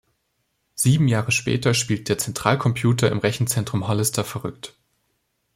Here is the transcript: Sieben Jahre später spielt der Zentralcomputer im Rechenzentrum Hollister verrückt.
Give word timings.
Sieben 0.73 1.07
Jahre 1.07 1.29
später 1.31 1.75
spielt 1.75 2.09
der 2.09 2.17
Zentralcomputer 2.17 3.11
im 3.11 3.19
Rechenzentrum 3.19 3.87
Hollister 3.87 4.23
verrückt. 4.25 4.75